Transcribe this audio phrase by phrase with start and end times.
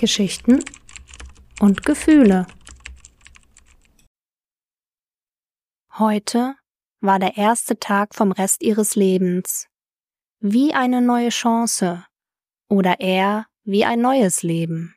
[0.00, 0.64] Geschichten
[1.60, 2.46] und Gefühle.
[5.98, 6.54] Heute
[7.02, 9.66] war der erste Tag vom Rest ihres Lebens.
[10.38, 12.06] Wie eine neue Chance
[12.66, 14.96] oder eher wie ein neues Leben.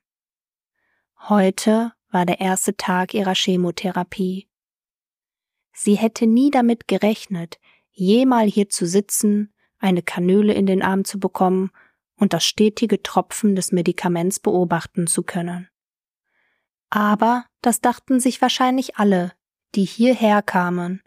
[1.19, 4.47] Heute war der erste Tag ihrer Chemotherapie.
[5.73, 7.59] Sie hätte nie damit gerechnet,
[7.91, 11.71] jemal hier zu sitzen, eine Kanüle in den Arm zu bekommen
[12.17, 15.69] und das stetige Tropfen des Medikaments beobachten zu können.
[16.89, 19.33] Aber das dachten sich wahrscheinlich alle,
[19.75, 21.01] die hierher kamen,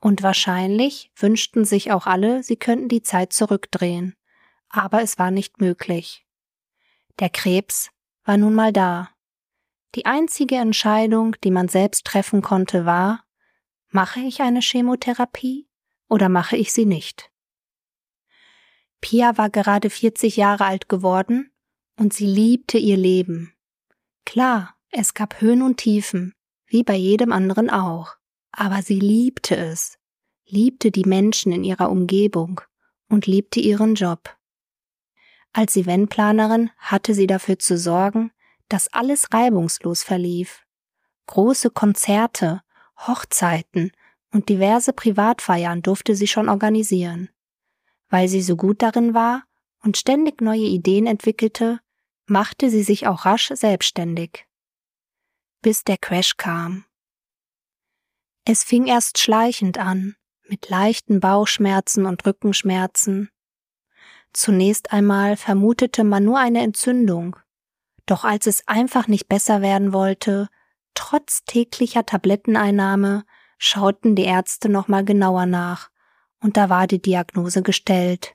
[0.00, 4.16] und wahrscheinlich wünschten sich auch alle, sie könnten die Zeit zurückdrehen,
[4.68, 6.26] aber es war nicht möglich.
[7.20, 7.90] Der Krebs
[8.24, 9.10] war nun mal da.
[9.94, 13.24] Die einzige Entscheidung, die man selbst treffen konnte, war,
[13.90, 15.68] mache ich eine Chemotherapie
[16.08, 17.31] oder mache ich sie nicht?
[19.02, 21.50] Pia war gerade 40 Jahre alt geworden
[21.98, 23.52] und sie liebte ihr Leben.
[24.24, 26.34] Klar, es gab Höhen und Tiefen,
[26.66, 28.16] wie bei jedem anderen auch,
[28.52, 29.98] aber sie liebte es,
[30.46, 32.62] liebte die Menschen in ihrer Umgebung
[33.08, 34.36] und liebte ihren Job.
[35.52, 38.30] Als Eventplanerin hatte sie dafür zu sorgen,
[38.68, 40.64] dass alles reibungslos verlief.
[41.26, 42.62] Große Konzerte,
[43.06, 43.92] Hochzeiten
[44.32, 47.28] und diverse Privatfeiern durfte sie schon organisieren.
[48.12, 49.44] Weil sie so gut darin war
[49.82, 51.80] und ständig neue Ideen entwickelte,
[52.26, 54.46] machte sie sich auch rasch selbstständig.
[55.62, 56.84] Bis der Crash kam.
[58.44, 60.14] Es fing erst schleichend an,
[60.46, 63.30] mit leichten Bauchschmerzen und Rückenschmerzen.
[64.34, 67.36] Zunächst einmal vermutete man nur eine Entzündung,
[68.04, 70.50] doch als es einfach nicht besser werden wollte,
[70.92, 73.24] trotz täglicher Tabletteneinnahme,
[73.56, 75.91] schauten die Ärzte nochmal genauer nach
[76.42, 78.34] und da war die Diagnose gestellt.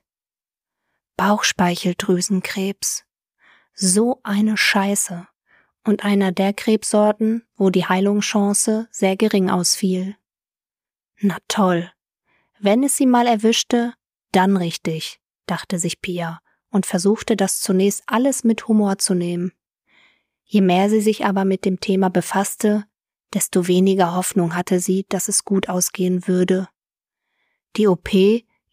[1.17, 3.03] Bauchspeicheldrüsenkrebs.
[3.73, 5.27] So eine Scheiße.
[5.83, 10.15] Und einer der Krebssorten, wo die Heilungschance sehr gering ausfiel.
[11.19, 11.91] Na toll.
[12.59, 13.93] Wenn es sie mal erwischte,
[14.31, 16.39] dann richtig, dachte sich Pia
[16.69, 19.53] und versuchte das zunächst alles mit Humor zu nehmen.
[20.43, 22.85] Je mehr sie sich aber mit dem Thema befasste,
[23.33, 26.67] desto weniger Hoffnung hatte sie, dass es gut ausgehen würde.
[27.77, 28.11] Die OP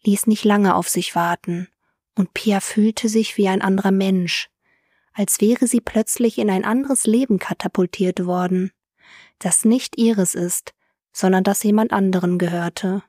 [0.03, 1.67] ließ nicht lange auf sich warten,
[2.15, 4.49] und Pia fühlte sich wie ein anderer Mensch,
[5.13, 8.71] als wäre sie plötzlich in ein anderes Leben katapultiert worden,
[9.37, 10.73] das nicht ihres ist,
[11.11, 13.03] sondern das jemand anderen gehörte.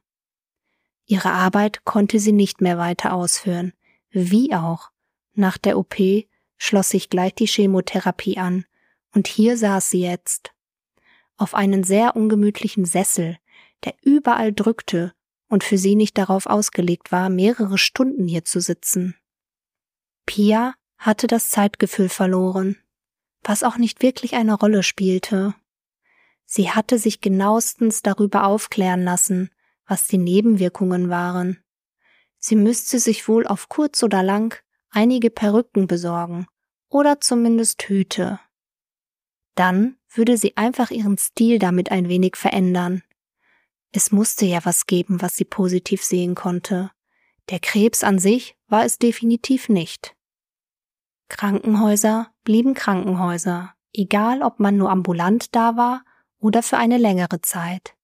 [1.06, 3.72] Ihre Arbeit konnte sie nicht mehr weiter ausführen,
[4.10, 4.90] wie auch.
[5.32, 5.96] Nach der OP
[6.58, 8.66] schloss sich gleich die Chemotherapie an,
[9.14, 10.52] und hier saß sie jetzt.
[11.38, 13.38] Auf einen sehr ungemütlichen Sessel,
[13.84, 15.14] der überall drückte
[15.48, 19.14] und für sie nicht darauf ausgelegt war, mehrere Stunden hier zu sitzen.
[20.26, 22.76] Pia hatte das Zeitgefühl verloren,
[23.42, 25.54] was auch nicht wirklich eine Rolle spielte.
[26.44, 29.50] Sie hatte sich genauestens darüber aufklären lassen,
[29.86, 31.62] was die Nebenwirkungen waren.
[32.38, 36.46] Sie müsste sich wohl auf kurz oder lang einige Perücken besorgen
[36.88, 38.40] oder zumindest Hüte.
[39.54, 43.02] Dann würde sie einfach ihren Stil damit ein wenig verändern.
[43.96, 46.90] Es musste ja was geben, was sie positiv sehen konnte.
[47.48, 50.14] Der Krebs an sich war es definitiv nicht.
[51.30, 56.04] Krankenhäuser blieben Krankenhäuser, egal ob man nur ambulant da war
[56.38, 57.94] oder für eine längere Zeit.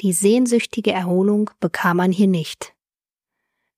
[0.00, 2.74] Die sehnsüchtige Erholung bekam man hier nicht.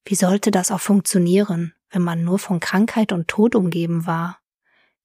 [0.05, 4.39] Wie sollte das auch funktionieren, wenn man nur von Krankheit und Tod umgeben war?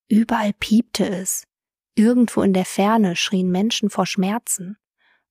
[0.07, 1.47] Überall piepte es.
[1.95, 4.77] Irgendwo in der Ferne schrien Menschen vor Schmerzen.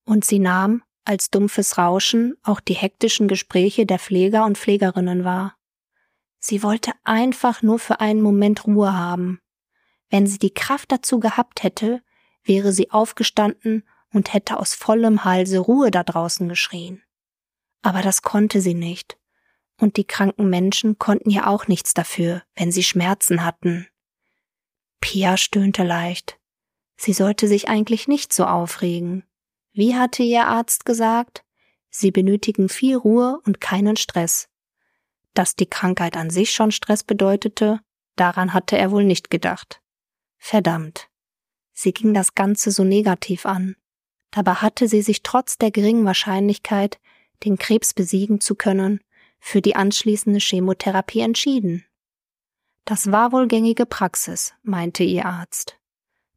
[0.05, 5.57] Und sie nahm, als dumpfes Rauschen auch die hektischen Gespräche der Pfleger und Pflegerinnen wahr.
[6.39, 9.41] Sie wollte einfach nur für einen Moment Ruhe haben.
[10.11, 12.03] Wenn sie die Kraft dazu gehabt hätte,
[12.45, 17.03] wäre sie aufgestanden und hätte aus vollem Halse Ruhe da draußen geschrien.
[17.83, 19.19] Aber das konnte sie nicht.
[19.81, 23.89] Und die kranken Menschen konnten ja auch nichts dafür, wenn sie Schmerzen hatten.
[25.01, 26.39] Pia stöhnte leicht.
[26.97, 29.25] Sie sollte sich eigentlich nicht so aufregen.
[29.73, 31.45] Wie hatte ihr Arzt gesagt?
[31.89, 34.49] Sie benötigen viel Ruhe und keinen Stress.
[35.35, 37.81] Dass die Krankheit an sich schon Stress bedeutete,
[38.17, 39.81] daran hatte er wohl nicht gedacht.
[40.39, 41.09] Verdammt.
[41.73, 43.77] Sie ging das Ganze so negativ an.
[44.31, 47.01] Dabei hatte sie sich trotz der geringen Wahrscheinlichkeit,
[47.45, 49.01] den Krebs besiegen zu können,
[49.39, 51.85] für die anschließende Chemotherapie entschieden.
[52.85, 55.79] Das war wohl gängige Praxis, meinte ihr Arzt.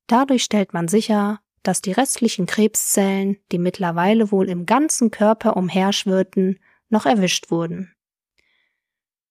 [0.08, 6.60] Dadurch stellt man sicher, dass die restlichen Krebszellen, die mittlerweile wohl im ganzen Körper umherschwirrten,
[6.90, 7.94] noch erwischt wurden.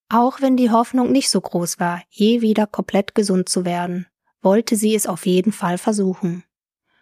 [0.09, 4.05] Auch wenn die Hoffnung nicht so groß war, je wieder komplett gesund zu werden,
[4.41, 6.43] wollte sie es auf jeden Fall versuchen.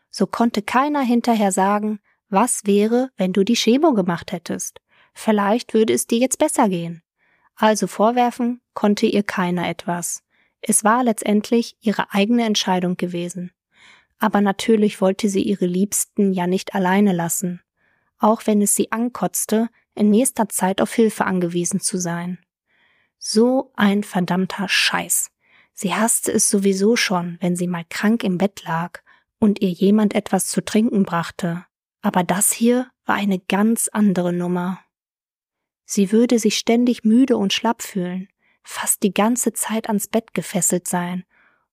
[0.10, 2.00] So konnte keiner hinterher sagen,
[2.30, 4.80] was wäre, wenn du die Chemo gemacht hättest.
[5.14, 7.04] Vielleicht würde es dir jetzt besser gehen.
[7.56, 10.24] Also vorwerfen konnte ihr keiner etwas.
[10.62, 13.52] Es war letztendlich ihre eigene Entscheidung gewesen.
[14.20, 17.62] Aber natürlich wollte sie ihre Liebsten ja nicht alleine lassen,
[18.20, 22.40] auch wenn es sie ankotzte, in nächster Zeit auf Hilfe angewiesen zu sein.
[23.18, 25.30] So ein verdammter Scheiß.
[25.74, 29.02] Sie hasste es sowieso schon, wenn sie mal krank im Bett lag
[29.40, 31.66] und ihr jemand etwas zu trinken brachte.
[32.02, 34.80] Aber das hier war eine ganz andere Nummer.
[35.86, 38.30] Sie würde sich ständig müde und schlapp fühlen,
[38.64, 41.24] fast die ganze Zeit ans Bett gefesselt sein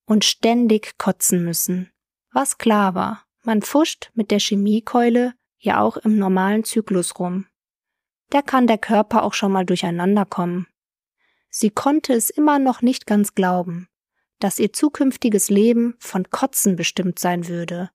[0.05, 1.91] und ständig kotzen müssen.
[2.33, 7.47] Was klar war, man pfuscht mit der Chemiekeule ja auch im normalen Zyklus rum.
[8.31, 10.67] Da kann der Körper auch schon mal durcheinander kommen.
[11.51, 13.89] Sie konnte es immer noch nicht ganz glauben,
[14.39, 17.91] dass ihr zukünftiges Leben von Kotzen bestimmt sein würde.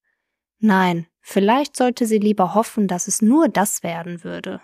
[0.59, 4.61] Nein, vielleicht sollte sie lieber hoffen, dass es nur das werden würde.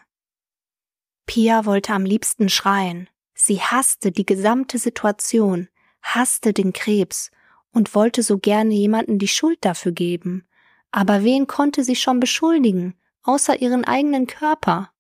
[1.25, 3.09] Pia wollte am liebsten schreien.
[3.33, 5.69] Sie hasste die gesamte Situation,
[6.01, 7.31] hasste den Krebs
[7.73, 10.47] und wollte so gerne jemanden die Schuld dafür geben.
[10.91, 14.91] Aber wen konnte sie schon beschuldigen, außer ihren eigenen Körper?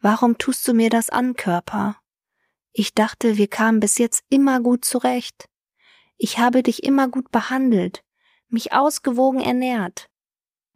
[0.00, 1.96] Warum tust du mir das an, Körper?
[2.72, 5.48] Ich dachte, wir kamen bis jetzt immer gut zurecht.
[6.18, 8.04] Ich habe dich immer gut behandelt,
[8.48, 10.08] mich ausgewogen ernährt,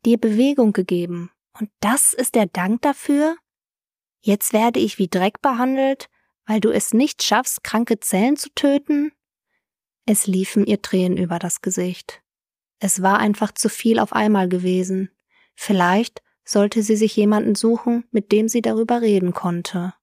[0.05, 1.31] dir Bewegung gegeben.
[1.59, 3.37] Und das ist der Dank dafür?
[4.21, 6.09] Jetzt werde ich wie Dreck behandelt,
[6.47, 9.13] weil du es nicht schaffst, kranke Zellen zu töten?
[10.11, 12.21] Es liefen ihr Tränen über das Gesicht.
[12.81, 15.11] Es war einfach zu viel auf einmal gewesen.
[15.55, 19.95] Vielleicht sollte sie sich jemanden suchen, mit dem sie darüber reden konnte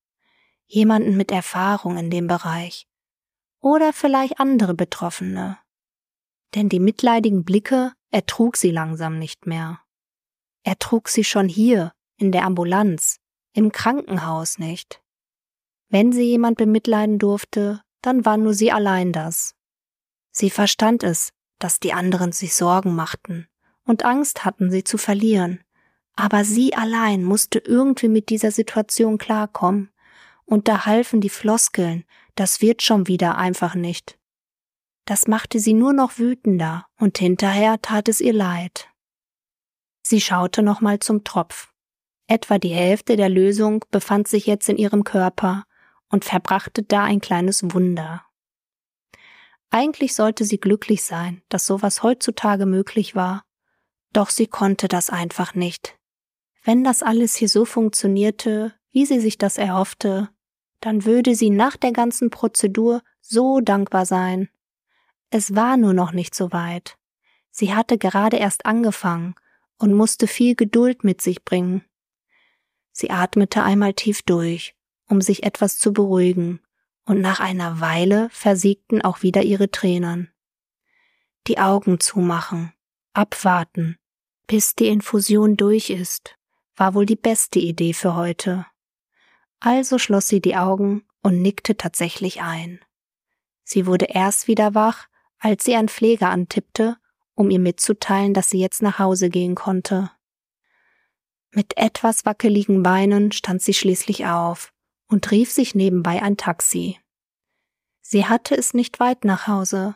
[0.67, 2.87] jemanden mit Erfahrung in dem Bereich
[3.59, 5.57] oder vielleicht andere Betroffene.
[6.55, 9.81] Denn die mitleidigen Blicke ertrug sie langsam nicht mehr.
[10.63, 13.19] Er trug sie schon hier, in der Ambulanz,
[13.53, 15.01] im Krankenhaus nicht.
[15.89, 19.55] Wenn sie jemand bemitleiden durfte, dann war nur sie allein das.
[20.37, 23.47] Sie verstand es, dass die anderen sich Sorgen machten
[23.85, 25.63] und Angst hatten, sie zu verlieren,
[26.15, 29.89] aber sie allein musste irgendwie mit dieser Situation klarkommen
[30.45, 32.03] und da halfen die Floskeln,
[32.35, 34.19] das wird schon wieder einfach nicht.
[35.05, 38.89] Das machte sie nur noch wütender und hinterher tat es ihr leid.
[40.03, 41.73] Sie schaute nochmal zum Tropf.
[42.27, 45.63] Etwa die Hälfte der Lösung befand sich jetzt in ihrem Körper
[46.09, 48.26] und verbrachte da ein kleines Wunder.
[49.69, 53.43] Eigentlich sollte sie glücklich sein, dass sowas heutzutage möglich war,
[54.13, 55.97] doch sie konnte das einfach nicht.
[56.63, 60.29] Wenn das alles hier so funktionierte, wie sie sich das erhoffte,
[60.79, 64.49] dann würde sie nach der ganzen Prozedur so dankbar sein.
[65.29, 66.97] Es war nur noch nicht so weit.
[67.51, 69.35] Sie hatte gerade erst angefangen
[69.77, 71.83] und musste viel Geduld mit sich bringen.
[72.91, 74.75] Sie atmete einmal tief durch,
[75.07, 76.61] um sich etwas zu beruhigen,
[77.07, 80.29] und nach einer Weile versiegten auch wieder ihre Tränen.
[81.47, 82.73] Die Augen zumachen,
[83.13, 83.97] abwarten,
[84.45, 86.37] bis die Infusion durch ist,
[86.75, 88.65] war wohl die beste Idee für heute.
[89.61, 92.81] Also schloss sie die Augen und nickte tatsächlich ein.
[93.63, 95.07] Sie wurde erst wieder wach,
[95.39, 96.97] als sie einen Pfleger antippte,
[97.35, 100.11] um ihr mitzuteilen, dass sie jetzt nach Hause gehen konnte.
[101.51, 104.73] Mit etwas wackeligen Beinen stand sie schließlich auf
[105.07, 106.99] und rief sich nebenbei ein Taxi.
[108.01, 109.95] Sie hatte es nicht weit nach Hause,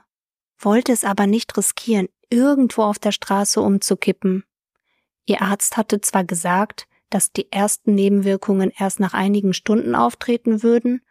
[0.57, 4.43] wollte es aber nicht riskieren, irgendwo auf der Straße umzukippen.
[5.25, 11.01] Ihr Arzt hatte zwar gesagt, dass die ersten Nebenwirkungen erst nach einigen Stunden auftreten würden,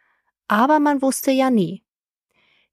[0.49, 1.85] aber man wusste ja nie.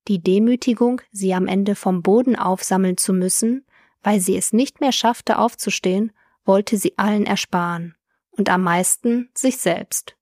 [0.08, 3.66] Die Demütigung, sie am Ende vom Boden aufsammeln zu müssen,
[4.02, 6.12] weil sie es nicht mehr schaffte aufzustehen,
[6.46, 7.96] wollte sie allen ersparen
[8.32, 10.17] und am meisten sich selbst.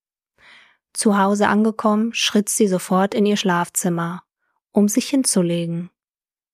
[0.95, 4.23] Zu Hause angekommen, schritt sie sofort in ihr Schlafzimmer,
[4.71, 5.91] um sich hinzulegen.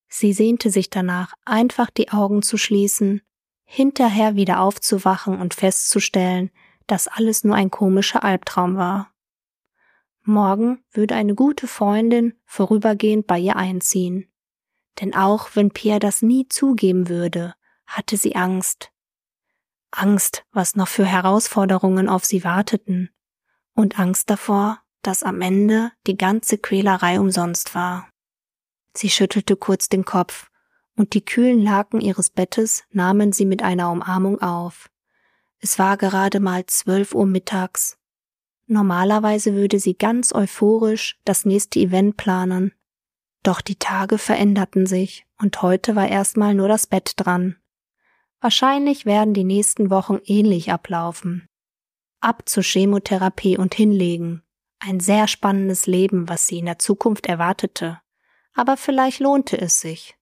[0.10, 3.22] Sie sehnte sich danach, einfach die Augen zu schließen
[3.74, 6.52] hinterher wieder aufzuwachen und festzustellen,
[6.88, 9.14] dass alles nur ein komischer Albtraum war.
[10.24, 14.30] Morgen würde eine gute Freundin vorübergehend bei ihr einziehen.
[15.00, 17.56] Denn auch wenn Pierre das nie zugeben würde,
[17.86, 18.92] hatte sie Angst.
[19.90, 23.10] Angst, was noch für Herausforderungen auf sie warteten.
[23.74, 28.08] Und Angst davor, dass am Ende die ganze Quälerei umsonst war.
[28.94, 30.50] Sie schüttelte kurz den Kopf
[30.96, 34.90] und die kühlen Laken ihres Bettes nahmen sie mit einer Umarmung auf.
[35.60, 37.98] Es war gerade mal zwölf Uhr mittags.
[38.68, 42.74] Normalerweise würde sie ganz euphorisch das nächste Event planen.
[43.44, 47.58] Doch die Tage veränderten sich und heute war erstmal nur das Bett dran.
[48.40, 51.48] Wahrscheinlich werden die nächsten Wochen ähnlich ablaufen.
[52.22, 54.44] Ab zur Chemotherapie und hinlegen.
[54.80, 58.00] Ein sehr spannendes Leben, was sie in der Zukunft erwartete.
[58.54, 60.16] Aber vielleicht lohnte es sich.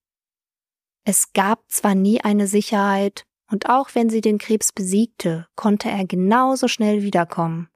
[1.03, 6.05] Es gab zwar nie eine Sicherheit, und auch wenn sie den Krebs besiegte, konnte er
[6.05, 7.67] genauso schnell wiederkommen.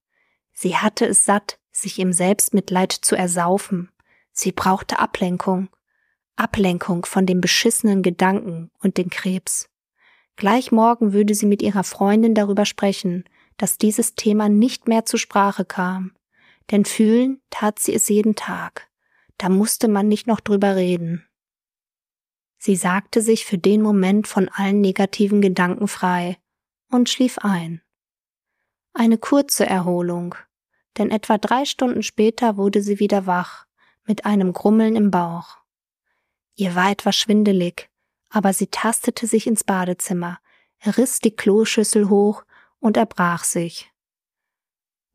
[0.53, 3.91] Sie hatte es satt, sich im Selbstmitleid zu ersaufen.
[4.31, 5.69] Sie brauchte Ablenkung.
[6.35, 9.69] Ablenkung von dem beschissenen Gedanken und dem Krebs.
[10.35, 13.25] Gleich morgen würde sie mit ihrer Freundin darüber sprechen,
[13.57, 16.15] dass dieses Thema nicht mehr zur Sprache kam.
[16.72, 18.89] Denn fühlen tat sie es jeden Tag.
[19.38, 21.27] Da musste man nicht noch drüber reden.
[22.57, 26.38] Sie sagte sich für den Moment von allen negativen Gedanken frei
[26.89, 27.81] und schlief ein.
[28.93, 30.36] Eine kurze Erholung,
[30.98, 33.65] denn etwa drei Stunden später wurde sie wieder wach,
[34.05, 35.57] mit einem Grummeln im Bauch.
[36.55, 37.89] Ihr war etwas schwindelig,
[38.29, 40.39] aber sie tastete sich ins Badezimmer,
[40.86, 42.43] riss die Kloschüssel hoch
[42.83, 43.91] und erbrach sich.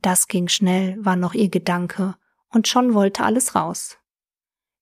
[0.00, 2.16] Das ging schnell, war noch ihr Gedanke,
[2.48, 3.98] und schon wollte alles raus.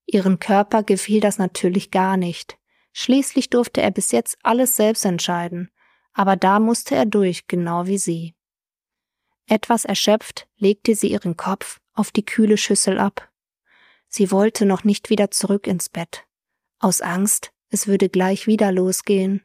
[0.05, 2.57] Ihren Körper gefiel das natürlich gar nicht.
[2.93, 5.69] Schließlich durfte er bis jetzt alles selbst entscheiden,
[6.13, 8.35] aber da musste er durch, genau wie sie.
[9.47, 13.29] Etwas erschöpft legte sie ihren Kopf auf die kühle Schüssel ab.
[14.07, 16.25] Sie wollte noch nicht wieder zurück ins Bett,
[16.79, 19.43] aus Angst, es würde gleich wieder losgehen.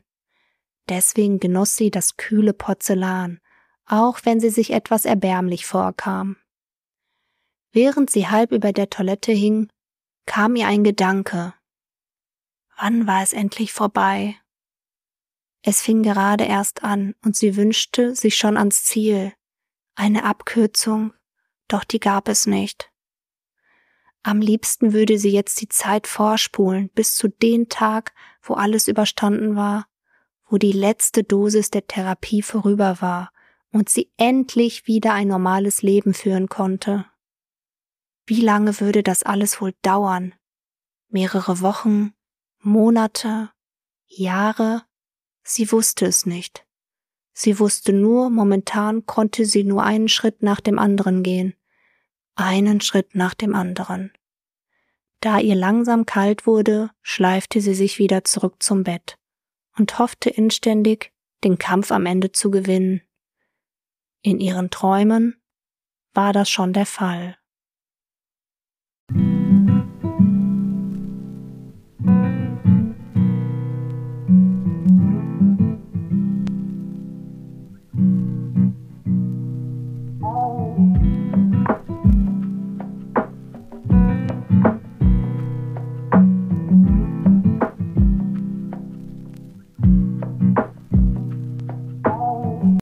[0.89, 3.41] Deswegen genoss sie das kühle Porzellan,
[3.87, 6.37] auch wenn sie sich etwas erbärmlich vorkam.
[7.73, 9.71] Während sie halb über der Toilette hing,
[10.27, 11.55] kam ihr ein Gedanke.
[12.77, 14.37] Wann war es endlich vorbei?
[15.63, 19.33] Es fing gerade erst an und sie wünschte sich schon ans Ziel.
[19.95, 21.15] Eine Abkürzung,
[21.69, 22.91] doch die gab es nicht.
[24.25, 29.57] Am liebsten würde sie jetzt die Zeit vorspulen bis zu dem Tag, wo alles überstanden
[29.57, 29.87] war,
[30.53, 33.33] wo die letzte Dosis der Therapie vorüber war
[33.71, 37.07] und sie endlich wieder ein normales Leben führen konnte.
[38.27, 40.35] Wie lange würde das alles wohl dauern?
[41.09, 42.13] Mehrere Wochen,
[42.59, 43.51] Monate,
[44.07, 44.83] Jahre?
[45.43, 46.67] Sie wusste es nicht.
[47.33, 51.55] Sie wusste nur, momentan konnte sie nur einen Schritt nach dem anderen gehen.
[52.35, 54.13] Einen Schritt nach dem anderen.
[55.21, 59.17] Da ihr langsam kalt wurde, schleifte sie sich wieder zurück zum Bett
[59.77, 61.13] und hoffte inständig,
[61.45, 63.03] den Kampf am Ende zu gewinnen.
[64.23, 65.43] In ihren Träumen
[66.15, 67.37] war das schon der Fall.